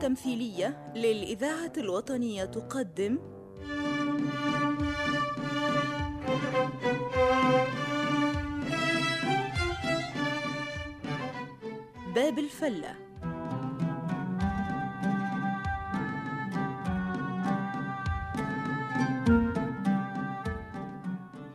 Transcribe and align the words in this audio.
التمثيلية 0.00 0.92
للإذاعة 0.96 1.72
الوطنية 1.78 2.44
تقدم. 2.44 3.18
باب 12.14 12.38
الفلة. 12.38 12.94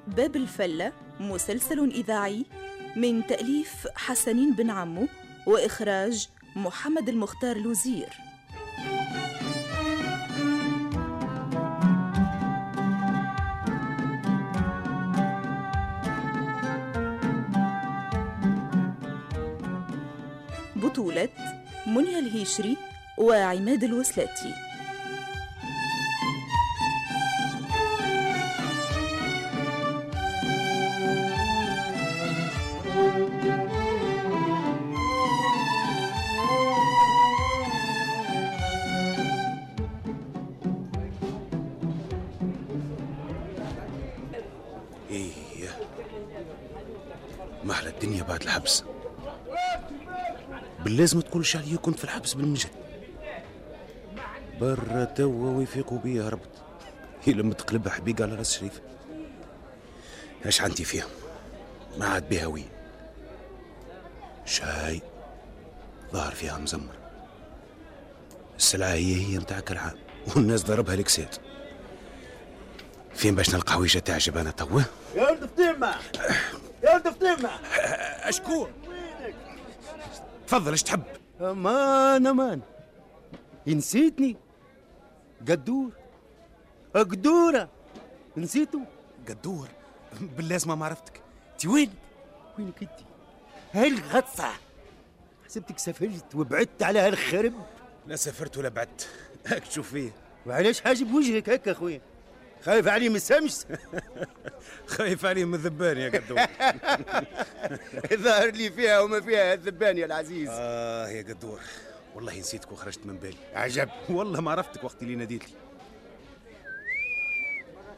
باب 0.08 0.36
الفلة 0.36 0.92
مسلسل 1.20 1.90
إذاعي 1.90 2.46
من 2.96 3.28
تأليف 3.28 3.88
حسنين 3.96 4.54
بن 4.54 4.70
عمو 4.70 5.08
وإخراج 5.48 6.30
محمد 6.56 7.10
المختار 7.10 7.58
لوزير. 7.58 8.25
بطولة 20.76 21.30
منيا 21.88 22.20
الهيشري 22.20 22.78
وعماد 23.18 23.84
الوسلاتي. 23.84 24.54
إيه 45.10 45.30
ما 47.64 47.72
أحلى 47.72 47.90
الدنيا 47.90 48.24
بعد 48.24 48.42
الحبس. 48.42 48.84
باللازم 50.86 51.22
تقولش 51.22 51.56
علي 51.56 51.78
كنت 51.78 51.98
في 51.98 52.04
الحبس 52.04 52.34
بالمجد. 52.34 52.70
برا 54.62 55.04
توا 55.04 55.50
ويفيقوا 55.58 55.98
بيا 55.98 56.24
هربت. 56.24 56.50
هي 57.24 57.34
لما 57.34 57.54
تقلبها 57.54 57.94
حبيقة 57.94 58.24
على 58.24 58.36
رأس 58.36 58.58
شريف 58.58 58.82
إيش 60.46 60.62
عندي 60.62 60.84
فيها؟ 60.84 61.06
ما 61.98 62.06
عاد 62.06 62.30
بها 62.30 62.46
وين؟ 62.46 62.70
شاي. 64.46 65.02
ظهر 66.14 66.32
فيها 66.32 66.58
مزمر. 66.58 66.96
السلعة 68.58 68.94
هي 68.94 69.16
هي 69.16 69.38
متاع 69.38 69.60
كل 69.60 69.78
عام 69.78 69.98
والناس 70.36 70.64
ضربها 70.64 70.96
لكسات 70.96 71.36
فين 73.14 73.36
باش 73.36 73.56
نلقى 73.56 73.74
حويجة 73.74 74.00
تعجب 74.00 74.38
أنا 74.38 74.52
توا؟ 74.52 74.82
يا 75.16 75.30
ولد 75.30 75.46
فطيمة! 75.46 75.96
يا 76.84 76.94
ولد 76.94 77.10
فطيمة! 77.10 77.50
أشكون؟ 78.30 78.72
تفضل 80.48 80.72
إيش 80.72 80.84
تحب؟ 80.84 81.04
أمان 81.42 82.28
أمان. 82.28 82.62
نسيتني 83.68 84.38
قدور. 85.50 85.92
قدورة 86.94 87.70
نسيتو 88.38 88.80
قدور. 89.30 89.68
باللازمة 90.22 90.76
ما 90.76 90.86
عرفتك. 90.86 91.22
انت 91.54 91.66
وين؟ 91.66 91.94
وينك 92.60 92.82
أنت؟ 92.82 93.00
هالغطسة 93.74 94.50
حسبتك 95.46 95.80
سافرت 95.80 96.36
وبعدت 96.36 96.84
على 96.84 97.00
هالخرب؟ 97.00 97.54
لا 98.08 98.16
سافرت 98.16 98.58
ولا 98.58 98.70
بعدت. 98.70 99.10
هاك 99.48 99.68
تشوف 99.68 99.92
فيه 99.92 100.12
وعلاش 100.46 100.82
حاجب 100.82 101.14
وجهك 101.14 101.50
هكا 101.50 101.72
اخويا 101.72 102.02
خايف 102.76 102.88
علي 102.88 103.10
من 103.10 103.16
السمس 103.16 103.68
خايف 104.88 105.26
عليه 105.26 105.46
من 105.46 105.54
الذبان 105.54 105.98
يا 105.98 106.10
قدور 106.10 106.40
ظهر 108.24 108.52
لي 108.52 108.72
فيها 108.72 109.00
وما 109.00 109.22
فيها 109.22 109.54
الذبان 109.54 109.98
يا 109.98 110.06
العزيز. 110.06 110.50
آه 110.52 111.08
يا 111.08 111.22
قدور 111.24 111.60
والله 112.16 112.40
نسيتك 112.40 112.72
وخرجت 112.72 113.06
من 113.06 113.18
بالي. 113.18 113.38
عجب. 113.54 113.90
والله 114.10 114.42
ما 114.42 114.52
عرفتك 114.52 114.84
وقت 114.84 115.02
اللي 115.02 115.16
ناديت 115.16 115.44
لي. 115.44 115.56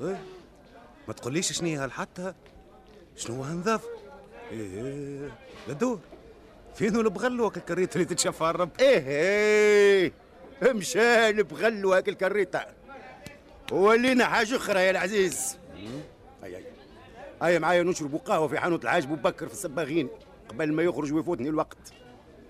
إيه؟ 0.01 0.22
ما 1.07 1.13
تقوليش 1.13 1.51
شنو 1.51 1.67
هي 1.67 1.75
هالحتة 1.75 2.33
شنو 3.16 3.35
هو 3.35 3.44
هالنظافة 3.44 3.88
إيه 4.51 5.31
قدور 5.69 6.00
فين 6.75 6.95
البغل 6.95 7.41
وك 7.41 7.57
الكريت 7.57 7.95
اللي 7.95 8.06
تتشفى 8.06 8.41
الرب؟ 8.44 8.69
إيه 8.79 9.07
إيه 9.07 10.11
مشان 10.73 11.44
بغل 11.44 11.85
هاك 11.85 12.09
الكريطة 12.09 12.66
ولينا 13.72 14.25
حاجة 14.25 14.55
أخرى 14.55 14.79
يا 14.79 14.91
العزيز. 14.91 15.57
هيا 16.44 16.57
هيا 16.57 16.72
هيا 17.41 17.59
معايا 17.59 17.83
نشربوا 17.83 18.19
قهوة 18.19 18.47
في 18.47 18.59
حانوت 18.59 18.83
الحاج 18.83 19.05
بكر 19.05 19.47
في 19.47 19.53
السباغين 19.53 20.09
قبل 20.50 20.73
ما 20.73 20.83
يخرج 20.83 21.13
ويفوتني 21.13 21.50
الوقت. 21.50 21.77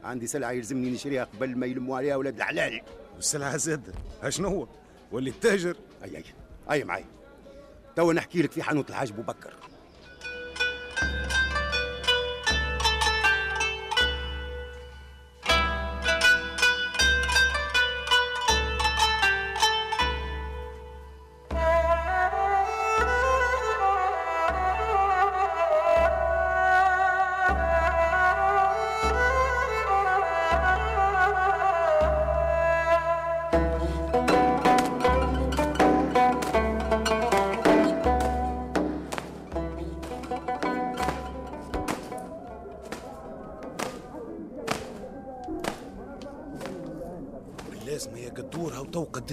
عندي 0.03 0.27
سلعة 0.27 0.51
يلزمني 0.51 0.89
نشريها 0.89 1.23
قبل 1.23 1.56
ما 1.56 1.66
يلموا 1.66 1.97
عليها 1.97 2.16
ولاد 2.16 2.35
الحلال. 2.35 2.81
والسلعة 3.16 3.57
زادة 3.57 3.94
شنو 4.29 4.47
هو؟ 4.47 4.67
واللي 5.11 5.29
التاجر؟ 5.29 5.77
هيا 6.03 6.17
هيا 6.17 6.23
هيا 6.69 6.85
معايا. 6.85 7.06
توا 7.95 8.13
نحكي 8.13 8.41
لك 8.41 8.51
في 8.51 8.63
حانوت 8.63 8.89
الحاج 8.89 9.11
بكر. 9.11 9.53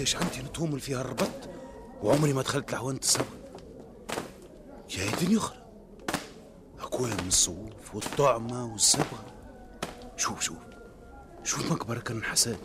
هاو 0.04 0.12
تو 0.12 0.16
قداش 0.16 0.16
عندي 0.16 0.48
نتومل 0.48 0.80
فيها 0.80 1.00
الربط؟ 1.00 1.50
وعمري 2.02 2.32
ما 2.32 2.42
دخلت 2.42 2.72
لعوانة 2.72 2.98
الصبر. 2.98 3.24
يا 4.98 5.10
دنيا 5.22 5.38
أخرى 5.38 5.58
من 7.00 7.28
الصوف 7.28 7.94
والطعمة 7.94 8.72
والصبغة 8.72 9.24
شوف 10.16 10.40
شوف. 10.40 10.56
شوف 11.44 11.72
مقبرة 11.72 11.98
كان 11.98 12.24
حساد 12.24 12.58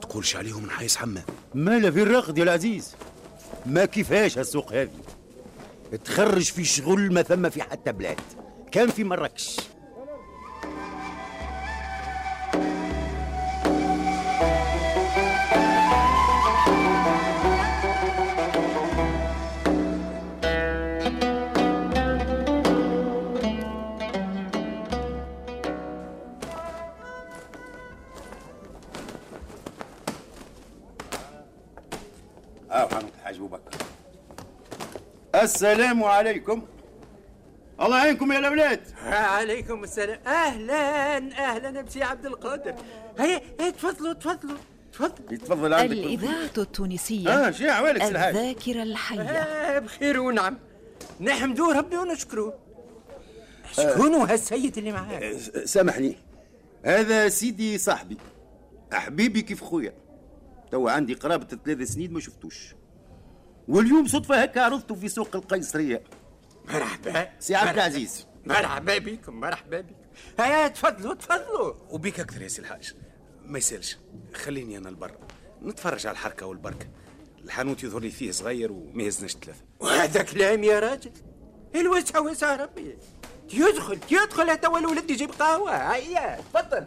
تقولش 0.00 0.36
عليهم 0.36 0.62
من 0.62 0.70
حيس 0.70 0.96
حمام. 0.96 1.24
مالا 1.54 1.90
في 1.90 2.02
الرقد 2.02 2.38
يا 2.38 2.42
العزيز. 2.42 2.94
ما 3.66 3.84
كيفاش 3.84 4.38
هالسوق 4.38 4.72
هذه؟ 4.72 4.90
تخرج 6.04 6.44
في 6.44 6.64
شغل 6.64 7.12
ما 7.12 7.22
ثم 7.22 7.48
في 7.50 7.62
حتى 7.62 7.92
بلاد. 7.92 8.20
كان 8.72 8.90
في 8.90 9.04
مراكش. 9.04 9.56
السلام 35.58 36.04
عليكم. 36.04 36.62
الله 37.80 37.98
يعينكم 37.98 38.32
يا 38.32 38.38
الأولاد. 38.38 38.80
عليكم 39.06 39.84
السلام. 39.84 40.18
أهلا 40.26 41.16
أهلا 41.16 41.80
بسي 41.80 42.02
عبد 42.02 42.26
القادر. 42.26 42.74
هيا 43.18 43.40
هيا 43.60 43.70
تفضلوا 43.70 44.12
تفضلوا 44.12 44.56
تفضل 44.92 45.38
تفضل 45.38 45.74
عندك. 45.74 45.92
الإذاعة 45.92 46.50
التونسية. 46.58 47.48
آه 47.48 47.50
سي 47.50 47.90
الحاج 47.90 48.36
الذاكرة 48.36 48.82
الحية. 48.82 49.20
آه 49.20 49.78
بخير 49.78 50.20
ونعم. 50.20 50.58
نحمدوا 51.20 51.72
ربي 51.72 51.96
ونشكروه 51.96 52.54
شكون 53.72 54.14
هو 54.14 54.24
هالسيد 54.24 54.78
اللي 54.78 54.92
معاك؟ 54.92 55.22
آه، 55.22 55.64
سامحني. 55.64 56.16
هذا 56.84 57.28
سيدي 57.28 57.78
صاحبي. 57.78 58.16
حبيبي 58.92 59.42
كيف 59.42 59.64
خويا؟ 59.64 59.94
توا 60.70 60.90
عندي 60.90 61.14
قرابة 61.14 61.46
ثلاث 61.64 61.82
سنين 61.82 62.12
ما 62.12 62.20
شفتوش. 62.20 62.77
واليوم 63.68 64.06
صدفة 64.06 64.42
هكا 64.42 64.60
عرضته 64.60 64.94
في 64.94 65.08
سوق 65.08 65.36
القيصرية. 65.36 66.02
مرحبا. 66.68 67.28
سي 67.38 67.54
عبد. 67.54 67.74
العزيز. 67.74 68.26
مرحبا 68.46 68.98
بكم 68.98 69.40
مرحبا 69.40 69.80
بكم. 69.80 69.94
هيا 70.40 70.68
تفضلوا 70.68 71.14
تفضلوا. 71.14 71.74
وبيك 71.90 72.20
أكثر 72.20 72.42
يا 72.42 72.48
سي 72.48 72.62
الحاج. 72.62 72.94
ما 73.44 73.58
يسالش 73.58 73.98
خليني 74.34 74.76
على 74.76 74.88
البر. 74.88 75.14
نتفرج 75.62 76.06
على 76.06 76.14
الحركة 76.14 76.46
والبركة. 76.46 76.86
الحانوت 77.44 77.84
يظهر 77.84 78.00
لي 78.00 78.10
فيه 78.10 78.30
صغير 78.30 78.72
وما 78.72 79.02
يهزناش 79.02 79.32
ثلاثة. 79.32 79.60
وهذا 79.80 80.22
كلام 80.22 80.64
يا 80.64 80.80
راجل. 80.80 81.12
الوسع 81.74 82.18
وسع 82.18 82.56
ربي. 82.56 82.98
يدخل 83.52 83.98
يدخل 84.10 84.56
توا 84.56 84.78
الولد 84.78 85.10
يجيب 85.10 85.30
قهوة. 85.30 85.94
هيا 85.94 86.40
تفضل. 86.54 86.86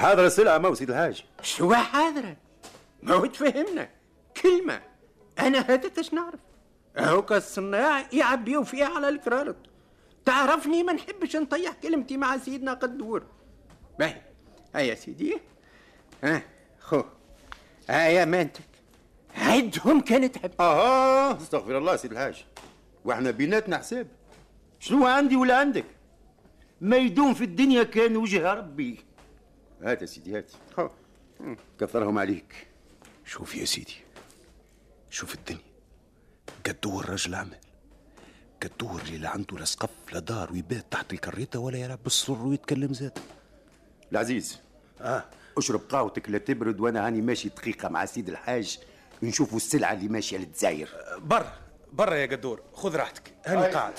حاضر 0.00 0.26
السلعة 0.26 0.58
ما 0.58 0.74
سيد 0.74 0.90
الحاج 0.90 1.24
شو 1.42 1.74
حاضرة؟ 1.74 2.36
ما 3.02 3.14
هو 3.14 3.26
تفهمنا. 3.26 3.88
كلمة. 4.42 4.80
أنا 5.38 5.58
هذا 5.58 5.88
تش 5.88 6.14
نعرف؟ 6.14 6.40
هو 6.98 7.22
كالصناع 7.22 8.06
يعبيو 8.12 8.64
فيها 8.64 8.86
على 8.86 9.08
الكرارط 9.08 9.56
تعرفني 10.24 10.82
ما 10.82 10.92
نحبش 10.92 11.36
نطيح 11.36 11.72
كلمتي 11.82 12.16
مع 12.16 12.38
سيدنا 12.38 12.74
قدور 12.74 13.22
باهي. 13.98 14.22
هيا 14.74 14.94
سيدي. 14.94 15.38
ها 16.24 16.42
خو. 16.80 17.02
هيا 17.90 18.24
مانتك. 18.24 18.70
عدهم 19.36 20.00
كانت 20.00 20.38
حب 20.38 20.50
أها 20.60 21.36
استغفر 21.36 21.78
الله 21.78 21.96
سيد 21.96 22.12
الحاج 22.12 22.44
وإحنا 23.04 23.30
بيناتنا 23.30 23.78
حساب. 23.78 24.06
شنو 24.80 25.06
عندي 25.06 25.36
ولا 25.36 25.56
عندك؟ 25.56 25.84
ما 26.80 26.96
يدوم 26.96 27.34
في 27.34 27.44
الدنيا 27.44 27.82
كان 27.82 28.16
وجه 28.16 28.52
ربي. 28.52 29.09
هات 29.82 30.02
يا 30.02 30.06
سيدي 30.06 30.38
هات. 30.38 30.50
كثرهم 31.80 32.18
عليك. 32.18 32.66
شوف 33.24 33.54
يا 33.54 33.64
سيدي 33.64 33.96
شوف 35.10 35.34
الدنيا. 35.34 35.60
قدور 36.66 37.10
رجل 37.10 37.34
اعمال 37.34 37.58
قدور 38.62 39.00
اللي 39.00 39.18
لا 39.18 39.28
عنده 39.28 39.58
لا 39.58 39.64
سقف 39.64 39.90
لا 40.12 40.18
دار 40.18 40.52
ويبات 40.52 40.84
تحت 40.90 41.12
الكريتة 41.12 41.58
ولا 41.58 41.78
يلعب 41.78 41.98
بالسر 42.02 42.42
ويتكلم 42.46 42.92
زاد. 42.92 43.18
العزيز 44.12 44.58
آه. 45.00 45.24
اشرب 45.58 45.80
قهوتك 45.80 46.30
لا 46.30 46.38
تبرد 46.38 46.80
وأنا 46.80 47.06
هاني 47.06 47.20
ماشي 47.20 47.48
دقيقة 47.48 47.88
مع 47.88 48.04
سيد 48.04 48.28
الحاج 48.28 48.78
نشوفوا 49.22 49.56
السلعة 49.56 49.92
اللي 49.92 50.08
ماشية 50.08 50.38
للجزائر. 50.38 50.88
برا 51.18 51.52
برا 51.92 52.14
يا 52.14 52.26
قدور 52.26 52.62
خذ 52.72 52.96
راحتك. 52.96 53.32
هاني 53.46 53.66
قاعد. 53.74 53.94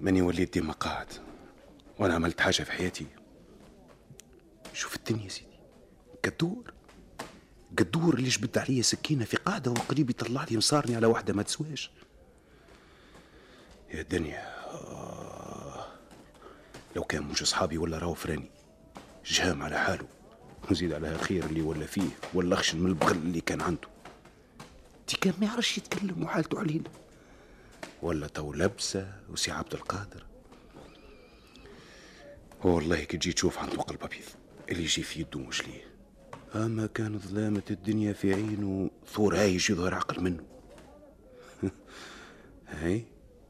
ماني 0.00 0.22
وليت 0.22 0.52
ديما 0.54 0.72
قاعد؟ 0.72 1.06
وأنا 1.98 2.14
عملت 2.14 2.40
حاجة 2.40 2.62
في 2.62 2.72
حياتي. 2.72 3.06
شوف 4.72 4.96
الدنيا 4.96 5.24
يا 5.24 5.28
سيدي. 5.28 5.58
قدور. 6.24 6.72
قدور 7.78 8.14
اللي 8.14 8.28
جبد 8.28 8.58
عليا 8.58 8.82
سكينة 8.82 9.24
في 9.24 9.36
قاعدة 9.36 9.70
وقريب 9.70 10.10
يطلع 10.10 10.44
لي 10.50 10.56
مصارني 10.56 10.96
على 10.96 11.06
واحدة 11.06 11.34
ما 11.34 11.42
تسواش. 11.42 11.90
يا 13.94 14.00
الدنيا 14.00 14.54
آه. 14.74 15.86
لو 16.96 17.04
كان 17.04 17.22
مش 17.22 17.42
أصحابي 17.42 17.78
ولا 17.78 17.98
راهو 17.98 18.14
فراني. 18.14 18.50
جهام 19.26 19.62
على 19.62 19.78
حاله. 19.78 20.06
وزيد 20.70 20.92
على 20.92 21.12
الخير 21.12 21.44
اللي 21.44 21.62
ولا 21.62 21.86
فيه 21.86 22.08
ولا 22.34 22.56
خشن 22.56 22.78
من 22.78 22.86
البغل 22.86 23.16
اللي 23.16 23.40
كان 23.40 23.60
عنده. 23.60 23.88
تي 25.06 25.16
كان 25.16 25.34
ما 25.40 25.46
يعرفش 25.46 25.78
يتكلم 25.78 26.22
وحالته 26.22 26.58
علينا. 26.58 26.90
ولا 28.02 28.26
تو 28.26 28.52
لبسة 28.52 29.12
وسي 29.30 29.50
عبد 29.50 29.74
القادر. 29.74 30.26
والله 32.64 33.04
كي 33.04 33.16
تجي 33.16 33.32
تشوف 33.32 33.58
عنده 33.58 33.76
قلب 33.76 34.02
ابيض 34.02 34.24
اللي 34.70 34.82
يجي 34.82 35.02
في 35.02 35.20
يده 35.20 35.40
مش 35.40 35.68
ليه؟ 35.68 35.84
أما 36.54 36.86
كان 36.86 37.18
ظلامة 37.18 37.62
الدنيا 37.70 38.12
في 38.12 38.34
عينه 38.34 38.90
ثور 39.14 39.36
هايج 39.36 39.70
يظهر 39.70 39.94
عقل 39.94 40.22
منه. 40.22 40.44
هاي؟ 42.68 43.04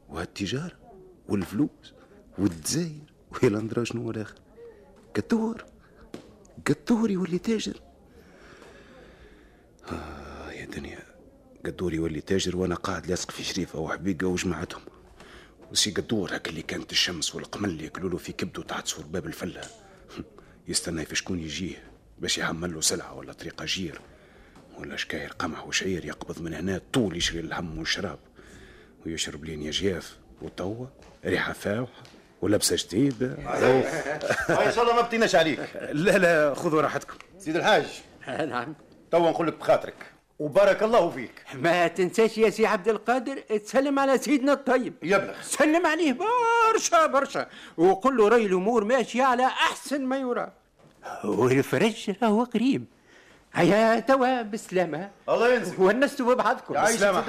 وهالتجارة 0.09 0.77
والفلوس؟ 1.29 1.93
والدزاير 2.37 3.13
ويلا 3.31 3.59
ندرى 3.59 3.85
شنو 3.85 4.01
هو 4.01 4.11
الآخر؟ 4.11 4.35
قدور 5.15 5.65
قدور 6.67 7.11
يولي 7.11 7.37
تاجر. 7.37 7.81
آه 9.91 10.51
يا 10.51 10.65
دنيا 10.65 10.99
قدور 11.65 11.93
يولي 11.93 12.21
تاجر 12.21 12.57
وأنا 12.57 12.75
قاعد 12.75 13.07
لاصق 13.07 13.31
في 13.31 13.43
شريفة 13.43 13.79
وحبيقة 13.79 14.27
وجماعتهم 14.27 14.81
وسي 15.71 15.91
قدور 15.91 16.33
هاك 16.33 16.47
اللي 16.47 16.61
كانت 16.61 16.91
الشمس 16.91 17.35
والقمل 17.35 17.81
ياكلوا 17.81 18.09
له 18.09 18.17
في 18.17 18.31
كبده 18.31 18.63
تحت 18.63 18.87
سور 18.87 19.05
باب 19.05 19.25
الفله 19.25 19.61
يستنى 20.67 21.05
في 21.05 21.15
شكون 21.15 21.39
يجيه 21.39 21.83
باش 22.19 22.37
يحمل 22.37 22.73
له 22.73 22.81
سلعة 22.81 23.13
ولا 23.13 23.33
طريقة 23.33 23.65
جير. 23.65 24.01
ولا 24.77 24.95
شكاير 24.95 25.33
قمح 25.39 25.67
وشعير 25.67 26.05
يقبض 26.05 26.41
من 26.41 26.53
هنا 26.53 26.81
طول 26.93 27.17
يشري 27.17 27.39
الهم 27.39 27.77
والشراب. 27.77 28.19
ويشرب 29.05 29.45
لين 29.45 29.63
يجياف 29.63 30.17
وتوا 30.41 30.85
ريحة 31.25 31.53
فاوحة 31.53 32.03
ولبسة 32.41 32.75
جديدة. 32.79 33.27
إن 34.67 34.71
شاء 34.71 34.83
الله 34.83 34.95
ما 34.95 35.01
بطيناش 35.01 35.35
عليك. 35.35 35.59
لا 35.91 36.17
لا 36.17 36.53
خذوا 36.53 36.81
راحتكم. 36.81 37.17
سيد 37.39 37.55
الحاج. 37.55 37.85
نعم. 38.27 38.75
توا 39.11 39.29
نقول 39.29 39.47
لك 39.47 39.57
بخاطرك. 39.59 39.95
وبارك 40.39 40.83
الله 40.83 41.09
فيك. 41.09 41.31
ما 41.53 41.87
تنساش 41.87 42.37
يا 42.37 42.49
سي 42.49 42.65
عبد 42.65 42.87
القادر 42.87 43.37
تسلم 43.37 43.99
على 43.99 44.17
سيدنا 44.17 44.53
الطيب. 44.53 44.93
يبلغ. 45.03 45.33
سلم 45.41 45.85
عليه 45.85 46.17
برشا 46.73 47.05
برشا. 47.05 47.47
وقل 47.77 48.17
له 48.17 48.27
راي 48.27 48.45
الأمور 48.45 48.83
ماشية 48.83 49.23
على 49.23 49.45
أحسن 49.45 50.05
ما 50.05 50.17
يرام. 50.17 50.51
والفرج 51.23 52.11
راهو 52.23 52.43
قريب. 52.43 52.85
هيا 53.53 53.99
توا 53.99 54.41
بالسلامة 54.41 55.09
الله 55.29 55.53
ينزل. 55.53 55.81
ونستوا 55.81 56.33
ببعضكم 56.33 56.73
بالسلامة. 56.73 57.23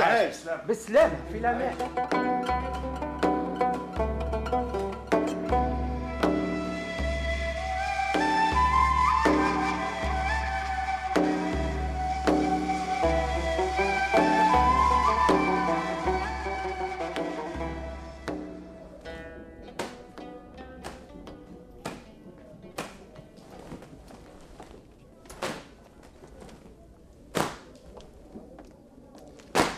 بالسلامة 0.67 1.17
في 1.33 1.39
الأمان. 1.39 2.96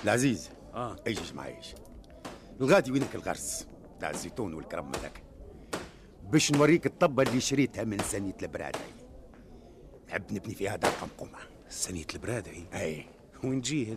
العزيز. 0.09 0.50
آه. 0.75 0.97
إيش 1.07 1.33
معايش 1.33 1.75
الغادي 2.61 2.93
وينك 2.93 3.15
الغرس؟ 3.15 3.67
تاع 4.00 4.11
الزيتون 4.11 4.55
والكرم 4.55 4.93
هذاك. 4.95 5.23
باش 6.31 6.53
نوريك 6.53 6.87
الطبة 6.87 7.23
اللي 7.23 7.41
شريتها 7.41 7.85
من 7.85 7.99
سنية 7.99 8.37
البرادعي. 8.43 8.95
نحب 10.09 10.33
نبني 10.33 10.55
فيها 10.55 10.77
دار 10.77 10.91
قمقمة 10.91 11.38
سنية 11.69 12.07
البرادعي؟ 12.15 12.65
اي 12.75 13.07
وين 13.45 13.62
تجي؟ 13.62 13.97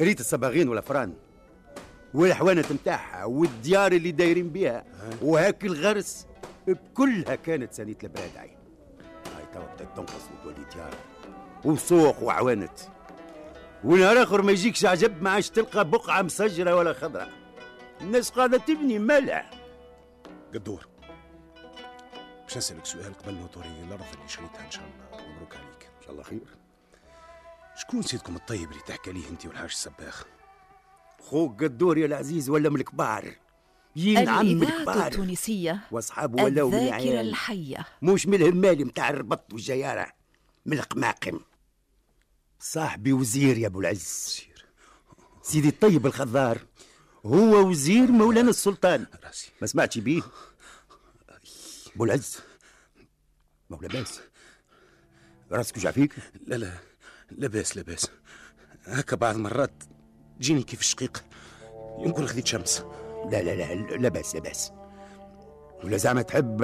ريت 0.00 0.20
الصباغين 0.20 0.68
والافران 0.68 1.14
والحوانت 2.14 2.72
نتاعها 2.72 3.24
والديار 3.24 3.92
اللي 3.92 4.10
دايرين 4.10 4.48
بيها. 4.48 4.84
وهاك 5.22 5.64
الغرس 5.64 6.26
كلها 6.94 7.34
كانت 7.34 7.72
سنية 7.72 7.98
البرادعي. 8.02 8.50
هاي 9.36 9.44
توا 9.54 9.74
بدات 9.74 9.96
تنقص 9.96 10.24
وتولي 10.40 10.66
ديار. 10.74 10.94
وسوق 11.64 12.22
وعوانت. 12.22 12.78
ونهار 13.84 14.22
اخر 14.22 14.42
ما 14.42 14.52
يجيكش 14.52 14.84
عجب 14.84 15.22
ما 15.22 15.30
عادش 15.30 15.50
تلقى 15.50 15.90
بقعة 15.90 16.22
مسجره 16.22 16.74
ولا 16.74 16.92
خضراء 16.92 17.32
الناس 18.00 18.30
قاعدة 18.30 18.58
تبني 18.58 18.98
ملح 18.98 19.50
قدور. 20.54 20.86
باش 22.44 22.56
نسألك 22.56 22.86
سؤال 22.86 23.14
قبل 23.14 23.34
ما 23.34 23.46
توريني 23.46 23.84
الأرض 23.84 24.04
اللي 24.14 24.28
شريتها 24.28 24.66
إن 24.66 24.70
شاء 24.70 24.84
الله. 24.84 25.32
مبروك 25.32 25.56
عليك. 25.56 25.90
إن 25.98 26.02
شاء 26.02 26.10
الله 26.10 26.22
خير. 26.22 26.40
شكون 27.76 28.02
سيدكم 28.02 28.36
الطيب 28.36 28.70
اللي 28.70 28.82
تحكي 28.86 29.10
عليه 29.10 29.28
أنت 29.28 29.46
والحاج 29.46 29.68
السباخ؟ 29.70 30.24
خوك 31.20 31.64
قدور 31.64 31.98
يا 31.98 32.06
العزيز 32.06 32.50
ولا 32.50 32.68
من 32.68 32.76
الكبار 32.76 33.34
ينعم 33.96 34.46
من 34.46 34.62
الإذاعة 34.62 34.78
الكبار 34.78 35.06
التونسية 35.06 35.80
واصحابه 35.90 36.44
ولاو 36.44 36.70
من 36.70 36.74
الذاكرة 36.74 37.20
الحية. 37.20 37.86
مش 38.02 38.26
من 38.26 38.34
الهمالي 38.34 38.84
متاع 38.84 39.10
الربط 39.10 39.52
والجيارة. 39.52 40.06
من 40.66 40.78
القماقم 40.78 41.40
صاحبي 42.60 43.12
وزير 43.12 43.58
يا 43.58 43.66
أبو 43.66 43.80
العز. 43.80 44.40
سيدي 45.42 45.68
الطيب 45.68 46.06
الخضار 46.06 46.58
هو 47.26 47.68
وزير 47.68 48.10
مولانا 48.10 48.50
السلطان. 48.50 49.06
راسي. 49.24 49.50
ما 49.60 49.66
سمعتش 49.66 49.98
بيه؟ 49.98 50.22
أبو 51.94 52.04
العز 52.04 52.38
مولا 53.70 53.88
باس. 53.88 54.20
راسك 55.52 55.76
وجع 55.76 55.90
فيك؟ 55.90 56.12
لا 56.46 56.56
لا 56.56 56.72
لاباس 57.30 57.76
لاباس 57.76 58.06
هكا 58.84 59.16
بعض 59.16 59.36
مرات 59.36 59.82
تجيني 60.38 60.62
كيف 60.62 60.80
الشقيق. 60.80 61.24
يمكن 61.98 62.26
خذيت 62.26 62.46
شمس 62.46 62.84
لا 63.30 63.42
لا 63.42 63.54
لا 63.54 63.96
لا 63.96 64.08
باس 64.08 64.34
لا 64.34 64.40
باس. 64.40 64.72
ولا 65.84 65.96
زعما 65.96 66.22
تحب 66.22 66.62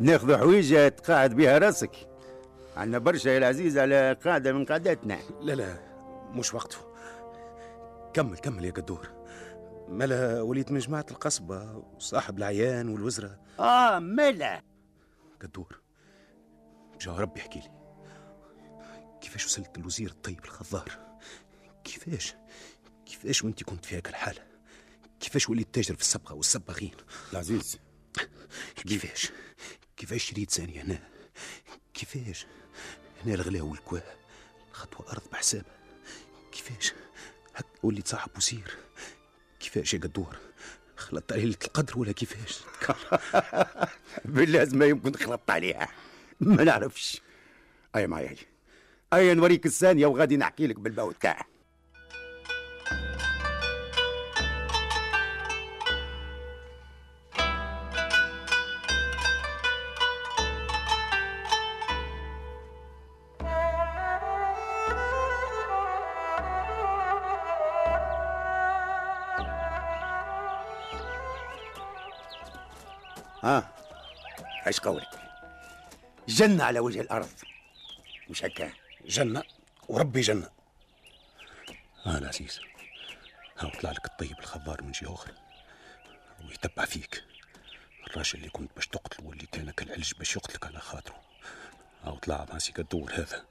ناخذ 0.00 0.36
حويجة 0.36 0.88
تقاعد 0.88 1.34
بها 1.34 1.58
راسك؟ 1.58 2.07
عندنا 2.78 2.98
برشا 2.98 3.28
يا 3.28 3.38
العزيز 3.38 3.78
على 3.78 4.12
قاعدة 4.24 4.52
من 4.52 4.64
قعداتنا 4.64 5.18
لا 5.40 5.52
لا 5.52 5.78
مش 6.30 6.54
وقته. 6.54 6.78
كمل 8.14 8.38
كمل 8.38 8.64
يا 8.64 8.70
قدور. 8.70 9.08
ملا 9.88 10.42
وليت 10.42 10.72
من 10.72 10.78
جماعة 10.78 11.06
القصبة 11.10 11.76
وصاحب 11.76 12.38
الأعيان 12.38 12.88
والوزرة. 12.88 13.40
آه 13.58 13.98
ملا. 13.98 14.62
قدور 15.42 15.80
جا 17.00 17.12
ربي 17.12 17.40
يحكي 17.40 17.58
لي. 17.58 17.70
كيفاش 19.20 19.46
وصلت 19.46 19.78
للوزير 19.78 20.10
الطيب 20.10 20.44
الخضار؟ 20.44 21.18
كيفاش؟ 21.84 22.34
كيفاش 23.06 23.44
وانت 23.44 23.62
كنت 23.62 23.84
في 23.84 23.96
هيك 23.96 24.08
الحالة؟ 24.08 24.42
كيفاش 25.20 25.48
وليت 25.48 25.74
تاجر 25.74 25.94
في 25.94 26.00
الصبغة 26.00 26.34
والصباغين؟ 26.34 26.94
العزيز. 27.32 27.78
كيفاش؟ 28.76 29.32
كيفاش 29.96 30.24
شريت 30.24 30.50
ثانية 30.50 30.82
هنا 30.82 30.98
كيفاش؟ 31.94 32.46
هنا 33.24 33.34
الغلا 33.34 33.62
والكوا 33.62 33.98
خطوة 34.72 35.12
أرض 35.12 35.22
بحسابها 35.32 35.78
كيفاش؟ 36.52 36.92
هك 37.54 37.66
وليت 37.82 38.08
صاحب 38.08 38.30
وزير. 38.36 38.76
كيفاش 39.60 39.94
يا 39.94 39.98
قدور 39.98 40.36
خلطت 40.96 41.32
عليه 41.32 41.44
القدر 41.44 41.98
ولا 41.98 42.12
كيفاش؟ 42.12 42.60
بالله 44.24 44.68
ما 44.72 44.86
يمكن 44.86 45.12
خلطت 45.14 45.50
عليها. 45.50 45.88
ما 46.40 46.64
نعرفش. 46.64 47.20
أي 47.96 48.06
معايا 48.06 48.36
أي. 49.12 49.34
نوريك 49.34 49.66
الثانية 49.66 50.06
وغادي 50.06 50.36
نحكي 50.36 50.66
لك 50.66 50.78
بالباو 50.80 51.10
جنة 76.38 76.64
على 76.64 76.80
وجه 76.80 77.00
الأرض. 77.00 77.28
مش 78.30 78.44
هكا. 78.44 78.72
جنة؟ 79.06 79.42
وربي 79.88 80.20
جنة. 80.20 80.48
آه 82.06 82.18
العزيز. 82.18 82.60
هاو 83.58 83.70
طلع 83.70 83.90
لك 83.90 84.04
الطيب 84.04 84.38
الخضار 84.38 84.82
من 84.82 84.92
جهة 84.92 85.14
أخرى 85.14 85.32
ويتبع 86.48 86.84
فيك. 86.84 87.24
الراجل 88.06 88.38
اللي 88.38 88.48
كنت 88.48 88.70
باش 88.76 88.86
تقتله 88.86 89.26
واللي 89.26 89.46
كانك 89.52 89.82
العلج 89.82 90.12
باش 90.18 90.36
يقتلك 90.36 90.66
على 90.66 90.78
خاطره. 90.78 91.20
هاو 92.04 92.18
طلع 92.18 92.46
ماسك 92.52 92.78
الدور 92.80 93.12
هذا. 93.14 93.44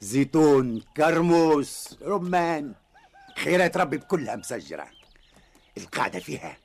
زيتون 0.00 0.80
كرموس 0.96 1.98
رمان. 2.02 2.74
خيرات 3.38 3.76
ربي 3.76 3.98
كلها 3.98 4.36
مسجرة. 4.36 4.88
القاعدة 5.78 6.18
فيها. 6.18 6.56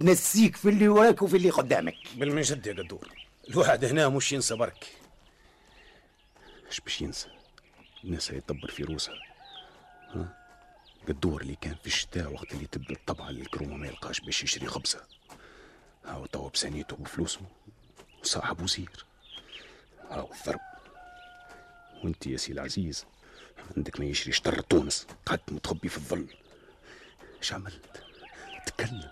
تنسيك 0.00 0.56
في 0.56 0.68
اللي 0.68 0.88
وراك 0.88 1.22
وفي 1.22 1.36
اللي 1.36 1.50
قدامك. 1.50 1.96
بالمجد 2.16 2.66
يا 2.66 2.72
قدور. 2.72 3.08
الواحد 3.50 3.84
هنا 3.84 4.08
مش 4.08 4.32
ينسى 4.32 4.56
برك. 4.56 4.97
إيش 6.68 6.80
باش 6.80 7.00
ينسى؟ 7.00 7.28
الناس 8.04 8.30
يدبر 8.30 8.68
في 8.70 8.82
روسها 8.82 9.14
ها؟ 10.08 10.34
قدور 11.08 11.40
اللي 11.42 11.54
كان 11.56 11.74
في 11.74 11.86
الشتاء 11.86 12.32
وقت 12.32 12.52
اللي 12.52 12.66
تبدا 12.66 12.94
الطبعة 12.94 13.30
للكرومة 13.30 13.76
ما 13.76 13.86
يلقاش 13.86 14.20
باش 14.20 14.42
يشري 14.42 14.66
خبزة. 14.66 15.04
هاو 16.04 16.26
توا 16.26 16.50
بسانيته 16.50 16.96
وفلوسه 17.00 17.40
وصاحب 18.22 18.62
وزير 18.62 19.04
هاو 20.10 20.32
الضرب 20.32 20.60
وانت 22.04 22.26
يا 22.26 22.36
سي 22.36 22.52
العزيز 22.52 23.06
عندك 23.76 24.00
ما 24.00 24.06
يشري 24.06 24.32
شطر 24.32 24.60
تونس 24.60 25.06
قعدت 25.26 25.52
متخبي 25.52 25.88
في 25.88 25.96
الظل. 25.96 26.26
إيش 27.38 27.52
عملت؟ 27.52 28.02
تكلم. 28.66 29.10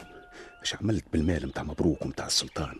إيش 0.60 0.74
عملت 0.74 1.04
بالمال 1.12 1.46
متاع 1.46 1.62
مبروك 1.62 2.02
ومتاع 2.02 2.26
السلطان؟ 2.26 2.76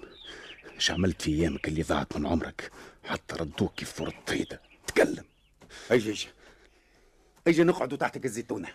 إيش 0.75 0.91
عملت 0.91 1.23
في 1.23 1.31
ايامك 1.31 1.69
اللي 1.69 1.83
ضاعت 1.83 2.17
من 2.17 2.27
عمرك؟ 2.27 2.73
حتى 3.05 3.35
ردوك 3.35 3.75
كيف 3.75 3.91
ثورة 3.91 4.15
طيدة 4.27 4.61
تكلم 4.97 5.25
أجي 5.91 6.11
أجي 6.11 6.29
أجي 7.47 7.65
نقعدوا 7.65 7.99
تحتك 7.99 8.25
الزيتونة؟ 8.25 8.69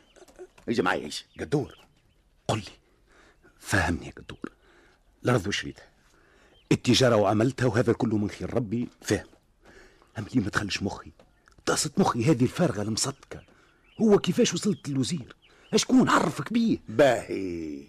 أجي 0.69 0.81
معي 0.81 1.05
أجي 1.05 1.25
قدور. 1.39 1.77
قل 2.47 2.57
لي. 2.57 2.71
فهمني 3.59 4.05
يا 4.05 4.11
قدور. 4.11 4.51
الأرض 5.23 5.47
وشريتها 5.47 5.85
التجارة 6.71 7.15
وعملتها 7.15 7.65
وهذا 7.65 7.93
كله 7.93 8.17
من 8.17 8.29
خير. 8.29 8.53
ربي 8.53 8.89
فاهم 9.01 9.25
ليه 10.17 10.41
ما 10.41 10.49
تخلش 10.49 10.83
مخي؟ 10.83 11.11
طاسة 11.65 11.91
مخي 11.97 12.23
هذه 12.25 12.43
الفارغة 12.43 12.81
المصدقة. 12.81 13.43
هو 14.01 14.19
كيفاش 14.19 14.53
وصلت 14.53 14.89
للوزير؟ 14.89 15.35
أشكون؟ 15.73 16.09
عرفك 16.09 16.53
بيه. 16.53 16.77
باهي. 16.89 17.83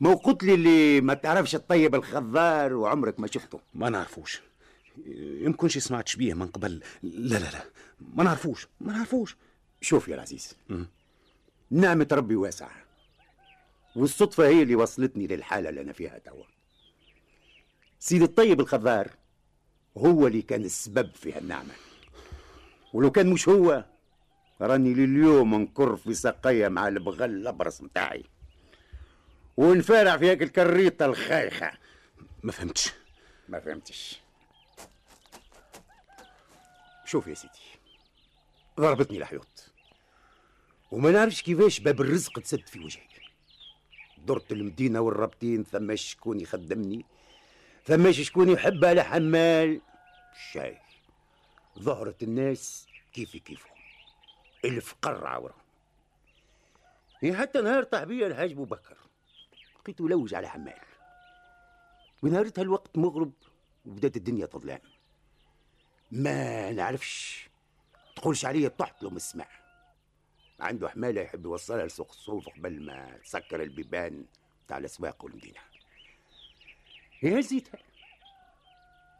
مو 0.00 0.14
قلت 0.14 0.44
لي 0.44 0.54
اللي 0.54 1.00
ما 1.00 1.14
تعرفش 1.14 1.54
الطيب 1.54 1.94
الخضار 1.94 2.72
وعمرك 2.72 3.20
ما 3.20 3.26
شفته. 3.26 3.60
ما 3.74 3.90
نعرفوش. 3.90 4.40
يمكنش 5.16 5.78
سمعتش 5.78 6.16
بيه 6.16 6.34
من 6.34 6.46
قبل. 6.46 6.82
لا 7.02 7.38
لا 7.38 7.50
لا. 7.50 7.64
ما 8.14 8.24
نعرفوش. 8.24 8.68
ما 8.80 8.92
نعرفوش. 8.92 9.36
شوف 9.80 10.08
يا 10.08 10.14
العزيز. 10.14 10.56
نعمة 11.70 12.08
ربي 12.12 12.36
واسعة. 12.36 12.72
والصدفة 13.96 14.46
هي 14.48 14.62
اللي 14.62 14.74
وصلتني 14.74 15.26
للحالة 15.26 15.68
اللي 15.68 15.80
أنا 15.80 15.92
فيها 15.92 16.18
توا. 16.18 16.44
سيد 17.98 18.22
الطيب 18.22 18.60
الخضار 18.60 19.10
هو 19.98 20.26
اللي 20.26 20.42
كان 20.42 20.64
السبب 20.64 21.14
في 21.14 21.32
هالنعمة. 21.32 21.74
ولو 22.92 23.10
كان 23.10 23.30
مش 23.30 23.48
هو 23.48 23.84
راني 24.60 24.94
لليوم 24.94 25.54
نكر 25.54 25.96
في 25.96 26.14
سقية 26.14 26.68
مع 26.68 26.88
البغل 26.88 27.24
الأبرص 27.24 27.80
متاعي. 27.80 28.24
ونفارع 29.56 30.16
في 30.16 30.26
هيك 30.26 30.42
الكريطة 30.42 31.06
الخايخة. 31.06 31.72
ما 32.42 32.52
فهمتش. 32.52 32.92
ما 33.48 33.60
فهمتش. 33.60 34.21
شوف 37.12 37.26
يا 37.26 37.34
سيدي 37.34 37.58
ضربتني 38.80 39.18
الحيوط. 39.18 39.72
وما 40.90 41.10
نعرفش 41.10 41.42
كيفاش 41.42 41.80
باب 41.80 42.00
الرزق 42.00 42.40
تسد 42.40 42.66
في 42.66 42.78
وجهي 42.78 43.08
درت 44.18 44.52
المدينة 44.52 45.00
والربطين 45.00 45.64
ثم 45.64 45.96
شكون 45.96 46.40
يخدمني 46.40 47.04
ثم 47.84 48.12
شكون 48.12 48.48
يحب 48.48 48.84
على 48.84 49.02
حمال؟ 49.02 49.80
شاي. 50.52 50.78
ظهرت 51.78 52.22
الناس 52.22 52.86
كيفي 53.12 53.38
كيفهم. 53.38 53.76
الفقر 54.64 55.26
عورة 55.26 55.56
هي 57.20 57.36
حتى 57.36 57.60
نهار 57.60 57.82
طاح 57.84 58.04
بيا 58.04 58.26
الحاج 58.26 58.52
ابو 58.52 58.64
بكر 58.64 58.96
لقيته 59.80 60.04
يلوج 60.04 60.34
على 60.34 60.48
حمال. 60.48 60.80
ونهارتها 62.22 62.62
الوقت 62.62 62.98
مغرب 62.98 63.32
وبدات 63.86 64.16
الدنيا 64.16 64.46
تظلم 64.46 64.78
ما 66.12 66.72
نعرفش. 66.72 67.48
تقولش 68.16 68.44
عليا 68.44 68.68
طحت 68.68 69.02
له 69.02 69.10
من 69.10 69.18
عنده 70.60 70.88
حمالة 70.88 71.20
يحب 71.20 71.44
يوصلها 71.44 71.86
لسوق 71.86 72.08
الصوف 72.10 72.48
قبل 72.48 72.82
ما 72.82 73.18
تسكر 73.18 73.62
البيبان 73.62 74.24
تاع 74.68 74.78
الأسواق 74.78 75.24
والمدينة. 75.24 75.60
يا 77.22 77.40
زيتها 77.40 77.80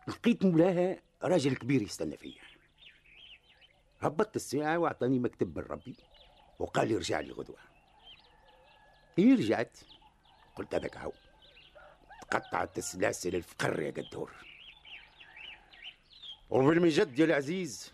لقيت 0.09 0.45
مولاها 0.45 1.03
راجل 1.23 1.57
كبير 1.57 1.83
يستنى 1.83 2.17
فيا. 2.17 2.43
هبطت 4.01 4.37
الساعة 4.37 4.79
وأعطاني 4.79 5.19
مكتب 5.19 5.59
من 5.59 5.65
ربي 5.65 5.97
وقال 6.59 6.89
لي 6.89 6.97
رجع 6.97 7.21
لي 7.21 7.33
غدوة 7.33 7.59
هي 9.19 9.35
رجعت 9.35 9.79
قلت 10.57 10.75
هذاك 10.75 10.97
هو 10.97 11.13
تقطعت 12.23 12.81
سلاسل 12.81 13.37
الفقر 13.37 13.83
يا 13.83 13.91
قدور. 13.91 14.52
وبالمجد 16.53 17.19
يا 17.19 17.25
العزيز 17.25 17.93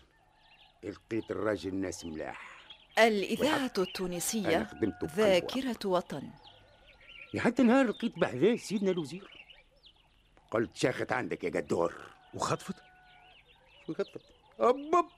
لقيت 0.83 1.31
الراجل 1.31 1.75
ناس 1.75 2.05
ملاح. 2.05 2.67
الإذاعة 2.97 3.73
التونسية. 3.77 4.69
ذاكرة 5.03 5.79
وطن. 5.85 6.29
حتى 7.37 7.63
نهار 7.63 7.87
لقيت 7.87 8.19
بحذاه 8.19 8.55
سيدنا 8.55 8.91
الوزير. 8.91 9.45
قلت 10.51 10.75
شاخت 10.75 11.11
عندك 11.11 11.43
يا 11.43 11.49
قدور. 11.49 11.95
وخطفت؟ 12.33 12.75
وخطفت 13.89 14.21
أبب! 14.59 15.09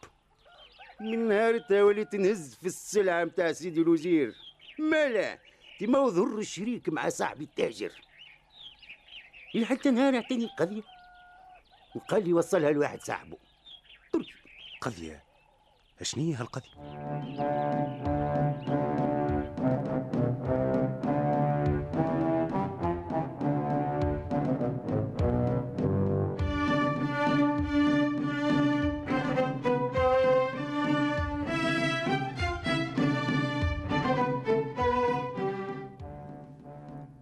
من 1.00 1.28
نهار 1.28 1.66
وليت 1.72 2.16
نهز 2.16 2.56
في 2.56 2.66
السلعة 2.66 3.24
متاع 3.24 3.52
سيدي 3.52 3.82
الوزير. 3.82 4.36
مالا؟ 4.80 5.40
دي 5.80 5.88
ما 5.88 6.08
ظهر 6.08 6.40
الشريك 6.40 6.90
مع 6.90 7.10
صاحبي 7.10 7.44
التاجر. 7.44 7.92
حتى 9.64 9.92
نهار 9.92 10.16
اعطيني 10.16 10.48
قضية 10.60 11.01
وقال 11.96 12.24
لي 12.24 12.34
وصلها 12.34 12.72
لواحد 12.72 13.02
صاحبه. 13.02 13.38
تركي. 14.14 14.34
قضية 14.82 15.24
اشنية 16.02 16.42
هالقضية؟ 16.42 16.72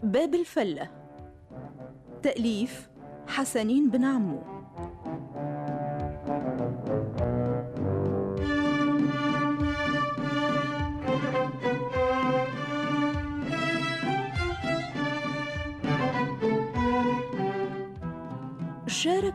باب 0.03 0.35
الفلة. 0.35 0.89
تأليف 2.23 2.89
حسنين 3.27 3.89
بن 3.89 4.05
عمو. 4.05 4.58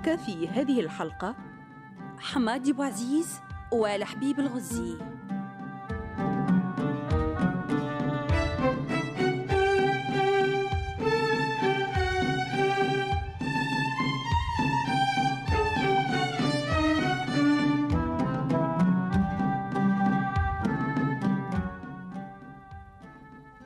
شارك 0.04 0.18
في 0.18 0.48
هذه 0.48 0.80
الحلقة 0.80 1.36
حماد 2.18 2.68
أبو 2.68 2.82
عزيز 2.82 3.40
والحبيب 3.72 4.40
الغزي. 4.40 4.98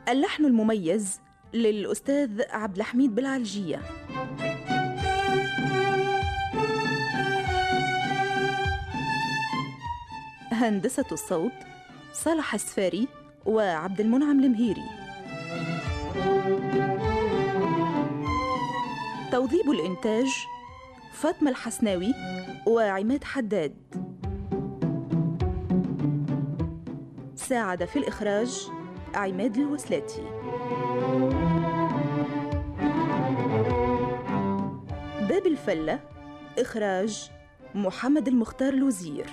اللحن 0.08 0.44
المميز 0.44 1.20
للأستاذ 1.54 2.42
عبد 2.50 2.76
الحميد 2.76 3.14
بالعلجية 3.14 3.80
هندسة 10.58 11.04
الصوت 11.12 11.52
صالح 12.12 12.54
السفاري 12.54 13.08
وعبد 13.46 14.00
المنعم 14.00 14.40
المهيري. 14.44 14.82
توظيب 19.32 19.70
الإنتاج 19.70 20.26
فاطمة 21.12 21.50
الحسناوي 21.50 22.14
وعماد 22.66 23.24
حداد. 23.24 23.76
ساعد 27.36 27.84
في 27.84 27.98
الإخراج 27.98 28.68
عماد 29.14 29.56
الوسلاتي. 29.56 30.22
باب 35.28 35.46
الفلة 35.46 36.00
إخراج 36.58 37.30
محمد 37.74 38.28
المختار 38.28 38.72
الوزير. 38.72 39.26